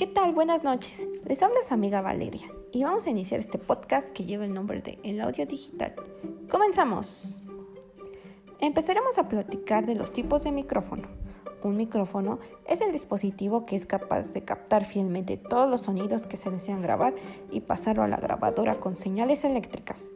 ¿Qué 0.00 0.06
tal? 0.06 0.32
Buenas 0.32 0.64
noches. 0.64 1.06
Les 1.26 1.42
habla 1.42 1.58
amiga 1.68 2.00
Valeria 2.00 2.50
y 2.72 2.84
vamos 2.84 3.06
a 3.06 3.10
iniciar 3.10 3.38
este 3.38 3.58
podcast 3.58 4.08
que 4.08 4.24
lleva 4.24 4.46
el 4.46 4.54
nombre 4.54 4.80
de 4.80 4.98
El 5.02 5.20
Audio 5.20 5.44
Digital. 5.44 5.94
Comenzamos. 6.50 7.42
Empezaremos 8.60 9.18
a 9.18 9.28
platicar 9.28 9.84
de 9.84 9.96
los 9.96 10.10
tipos 10.10 10.44
de 10.44 10.52
micrófono. 10.52 11.06
Un 11.62 11.76
micrófono 11.76 12.38
es 12.66 12.80
el 12.80 12.92
dispositivo 12.92 13.66
que 13.66 13.76
es 13.76 13.84
capaz 13.84 14.32
de 14.32 14.42
captar 14.42 14.86
fielmente 14.86 15.36
todos 15.36 15.68
los 15.68 15.82
sonidos 15.82 16.26
que 16.26 16.38
se 16.38 16.50
desean 16.50 16.80
grabar 16.80 17.14
y 17.50 17.60
pasarlo 17.60 18.02
a 18.02 18.08
la 18.08 18.16
grabadora 18.16 18.80
con 18.80 18.96
señales 18.96 19.44
eléctricas. 19.44 20.12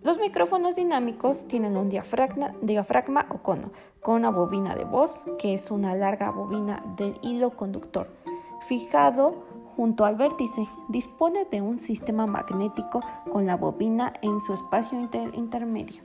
Los 0.00 0.18
micrófonos 0.18 0.76
dinámicos 0.76 1.46
tienen 1.46 1.76
un 1.76 1.90
diafragma, 1.90 2.54
diafragma 2.62 3.26
o 3.28 3.42
cono 3.42 3.70
con 4.00 4.14
una 4.14 4.30
bobina 4.30 4.74
de 4.74 4.84
voz, 4.84 5.26
que 5.38 5.52
es 5.52 5.70
una 5.70 5.94
larga 5.94 6.30
bobina 6.30 6.82
del 6.96 7.18
hilo 7.20 7.50
conductor 7.50 8.23
fijado 8.66 9.44
junto 9.76 10.04
al 10.04 10.16
vértice. 10.16 10.68
Dispone 10.88 11.46
de 11.50 11.60
un 11.60 11.78
sistema 11.78 12.26
magnético 12.26 13.00
con 13.30 13.46
la 13.46 13.56
bobina 13.56 14.12
en 14.22 14.40
su 14.40 14.54
espacio 14.54 14.98
intermedio. 15.34 16.02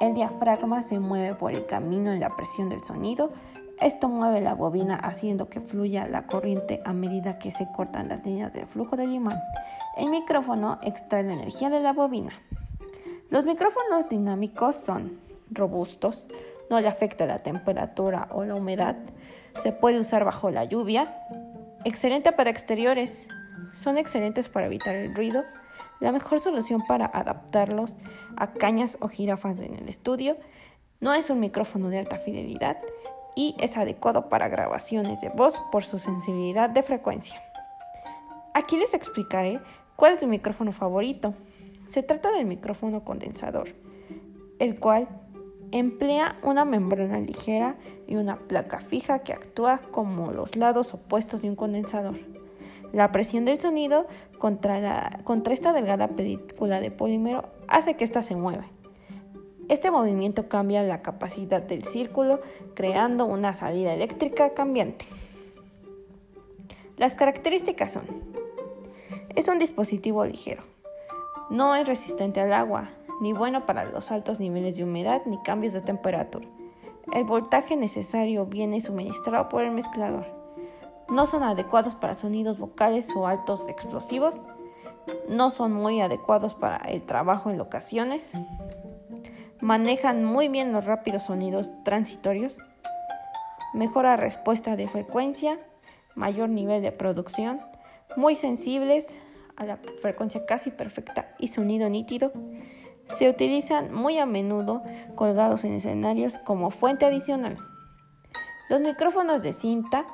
El 0.00 0.14
diafragma 0.14 0.82
se 0.82 0.98
mueve 0.98 1.34
por 1.34 1.52
el 1.52 1.66
camino 1.66 2.12
en 2.12 2.20
la 2.20 2.34
presión 2.34 2.68
del 2.68 2.82
sonido. 2.82 3.30
Esto 3.80 4.08
mueve 4.08 4.40
la 4.40 4.54
bobina 4.54 4.96
haciendo 4.96 5.48
que 5.48 5.60
fluya 5.60 6.06
la 6.06 6.26
corriente 6.26 6.80
a 6.84 6.92
medida 6.92 7.38
que 7.38 7.50
se 7.50 7.70
cortan 7.72 8.08
las 8.08 8.24
líneas 8.24 8.52
del 8.52 8.66
flujo 8.66 8.96
del 8.96 9.12
imán. 9.12 9.38
El 9.96 10.08
micrófono 10.08 10.78
extrae 10.82 11.22
la 11.22 11.34
energía 11.34 11.70
de 11.70 11.80
la 11.80 11.92
bobina. 11.92 12.32
Los 13.30 13.44
micrófonos 13.44 14.08
dinámicos 14.08 14.76
son 14.76 15.18
robustos, 15.50 16.28
no 16.70 16.80
le 16.80 16.88
afecta 16.88 17.26
la 17.26 17.42
temperatura 17.42 18.28
o 18.32 18.44
la 18.44 18.54
humedad, 18.54 18.96
se 19.62 19.72
puede 19.72 20.00
usar 20.00 20.24
bajo 20.24 20.50
la 20.50 20.64
lluvia, 20.64 21.14
Excelente 21.84 22.30
para 22.30 22.50
exteriores. 22.50 23.26
Son 23.76 23.98
excelentes 23.98 24.48
para 24.48 24.66
evitar 24.66 24.94
el 24.94 25.14
ruido. 25.14 25.44
La 25.98 26.12
mejor 26.12 26.38
solución 26.38 26.82
para 26.86 27.06
adaptarlos 27.06 27.96
a 28.36 28.52
cañas 28.52 28.96
o 29.00 29.08
jirafas 29.08 29.58
en 29.60 29.74
el 29.74 29.88
estudio. 29.88 30.36
No 31.00 31.12
es 31.12 31.28
un 31.30 31.40
micrófono 31.40 31.88
de 31.88 31.98
alta 31.98 32.18
fidelidad 32.18 32.76
y 33.34 33.56
es 33.58 33.76
adecuado 33.76 34.28
para 34.28 34.48
grabaciones 34.48 35.20
de 35.20 35.30
voz 35.30 35.60
por 35.72 35.82
su 35.82 35.98
sensibilidad 35.98 36.70
de 36.70 36.84
frecuencia. 36.84 37.42
Aquí 38.54 38.76
les 38.76 38.94
explicaré 38.94 39.60
cuál 39.96 40.14
es 40.14 40.22
mi 40.22 40.28
micrófono 40.28 40.70
favorito. 40.72 41.34
Se 41.88 42.04
trata 42.04 42.30
del 42.30 42.46
micrófono 42.46 43.04
condensador, 43.04 43.74
el 44.60 44.78
cual 44.78 45.08
Emplea 45.72 46.36
una 46.42 46.66
membrana 46.66 47.18
ligera 47.18 47.76
y 48.06 48.16
una 48.16 48.36
placa 48.36 48.78
fija 48.78 49.20
que 49.20 49.32
actúa 49.32 49.80
como 49.90 50.30
los 50.30 50.54
lados 50.54 50.92
opuestos 50.92 51.40
de 51.40 51.48
un 51.48 51.56
condensador. 51.56 52.18
La 52.92 53.10
presión 53.10 53.46
del 53.46 53.58
sonido 53.58 54.06
contra, 54.36 55.22
esta 55.50 55.72
delgada 55.72 56.08
película 56.08 56.78
de 56.80 56.90
polímero 56.90 57.48
hace 57.68 57.96
que 57.96 58.04
ésta 58.04 58.20
se 58.20 58.36
mueva. 58.36 58.66
Este 59.70 59.90
movimiento 59.90 60.46
cambia 60.46 60.82
la 60.82 61.00
capacidad 61.00 61.62
del 61.62 61.84
círculo 61.84 62.42
creando 62.74 63.24
una 63.24 63.54
salida 63.54 63.94
eléctrica 63.94 64.50
cambiante. 64.50 65.06
Las 66.98 67.14
características 67.14 67.92
son, 67.92 68.04
es 69.34 69.48
un 69.48 69.58
dispositivo 69.58 70.26
ligero, 70.26 70.64
no 71.48 71.74
es 71.74 71.88
resistente 71.88 72.40
al 72.40 72.52
agua, 72.52 72.90
ni 73.22 73.32
bueno 73.32 73.66
para 73.66 73.84
los 73.84 74.10
altos 74.10 74.40
niveles 74.40 74.76
de 74.76 74.82
humedad 74.82 75.22
ni 75.26 75.40
cambios 75.42 75.72
de 75.72 75.80
temperatura. 75.80 76.44
El 77.12 77.22
voltaje 77.22 77.76
necesario 77.76 78.46
viene 78.46 78.80
suministrado 78.80 79.48
por 79.48 79.62
el 79.62 79.70
mezclador. 79.70 80.26
No 81.08 81.26
son 81.26 81.44
adecuados 81.44 81.94
para 81.94 82.14
sonidos 82.14 82.58
vocales 82.58 83.10
o 83.14 83.28
altos 83.28 83.68
explosivos. 83.68 84.40
No 85.28 85.50
son 85.50 85.72
muy 85.72 86.00
adecuados 86.00 86.56
para 86.56 86.78
el 86.78 87.02
trabajo 87.02 87.48
en 87.48 87.58
locaciones. 87.58 88.32
Manejan 89.60 90.24
muy 90.24 90.48
bien 90.48 90.72
los 90.72 90.84
rápidos 90.84 91.22
sonidos 91.22 91.70
transitorios. 91.84 92.58
Mejora 93.72 94.16
respuesta 94.16 94.74
de 94.74 94.88
frecuencia. 94.88 95.60
Mayor 96.16 96.48
nivel 96.48 96.82
de 96.82 96.90
producción. 96.90 97.60
Muy 98.16 98.34
sensibles 98.34 99.20
a 99.54 99.64
la 99.64 99.76
frecuencia 100.00 100.44
casi 100.44 100.72
perfecta 100.72 101.36
y 101.38 101.48
sonido 101.48 101.88
nítido 101.88 102.32
se 103.12 103.28
utilizan 103.28 103.92
muy 103.92 104.18
a 104.18 104.26
menudo 104.26 104.82
colgados 105.14 105.64
en 105.64 105.74
escenarios 105.74 106.38
como 106.38 106.70
fuente 106.70 107.06
adicional. 107.06 107.58
Los 108.68 108.80
micrófonos 108.80 109.42
de 109.42 109.52
cinta 109.52 110.06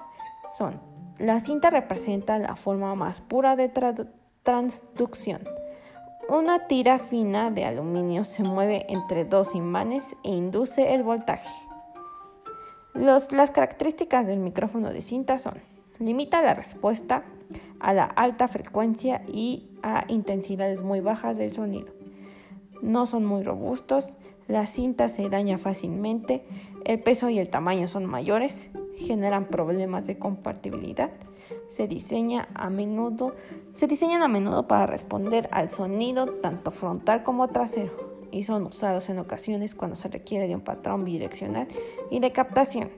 son, 0.51 0.81
la 1.19 1.41
cinta 1.41 1.71
representa 1.71 2.39
la 2.39 2.57
forma 2.57 2.95
más 2.95 3.21
pura 3.21 3.57
de 3.57 3.71
transducción. 4.43 5.43
Una 6.29 6.67
tira 6.67 6.99
fina 6.99 7.51
de 7.51 7.65
aluminio 7.65 8.25
se 8.25 8.43
mueve 8.43 8.87
entre 8.89 9.25
dos 9.25 9.55
imanes 9.55 10.15
e 10.25 10.31
induce 10.31 10.95
el 10.95 11.03
voltaje. 11.03 11.49
las 12.95 13.51
características 13.51 14.27
del 14.27 14.41
micrófono 14.41 14.93
de 14.93 15.01
cinta 15.01 15.39
son, 15.39 15.55
limita 15.99 16.43
la 16.43 16.55
respuesta 16.55 17.23
a 17.81 17.93
la 17.93 18.05
alta 18.05 18.49
frecuencia 18.49 19.23
y 19.29 19.71
a 19.83 20.05
intensidades 20.09 20.83
muy 20.83 21.01
bajas 21.01 21.39
del 21.39 21.53
sonido 21.53 21.98
no 22.83 23.07
son 23.07 23.25
muy 23.25 23.43
robustos, 23.43 24.17
la 24.47 24.67
cinta 24.67 25.09
se 25.09 25.29
daña 25.29 25.59
fácilmente, 25.59 26.45
el 26.85 27.01
peso 27.01 27.29
y 27.29 27.39
el 27.39 27.51
tamaño 27.51 27.87
son 27.89 28.07
mayores, 28.07 28.71
generan 28.97 29.47
problemas 29.47 30.07
de 30.07 30.19
compatibilidad, 30.19 31.11
se, 31.69 31.89
a 32.55 32.71
menudo, 32.71 33.35
se 33.75 33.87
diseñan 33.87 34.23
a 34.23 34.29
menudo 34.29 34.67
para 34.67 34.87
responder 34.87 35.49
al 35.53 35.71
sonido 35.71 36.27
tanto 36.27 36.71
frontal 36.71 37.23
como 37.23 37.49
trasero 37.49 38.09
y 38.31 38.43
son 38.43 38.67
usados 38.67 39.09
en 39.09 39.19
ocasiones 39.19 39.75
cuando 39.75 39.97
se 39.97 40.09
requiere 40.09 40.49
de 40.49 40.55
un 40.55 40.61
patrón 40.61 41.05
bidireccional 41.05 41.69
y 42.11 42.21
de 42.21 42.33
captación. 42.33 42.91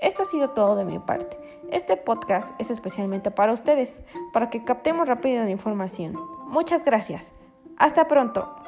Esto 0.00 0.22
ha 0.22 0.26
sido 0.26 0.50
todo 0.50 0.76
de 0.76 0.84
mi 0.84 0.98
parte. 0.98 1.38
Este 1.70 1.96
podcast 1.96 2.58
es 2.60 2.70
especialmente 2.70 3.30
para 3.30 3.52
ustedes, 3.52 4.00
para 4.32 4.50
que 4.50 4.64
captemos 4.64 5.08
rápido 5.08 5.42
la 5.44 5.50
información. 5.50 6.14
Muchas 6.46 6.84
gracias. 6.84 7.32
Hasta 7.76 8.06
pronto. 8.06 8.63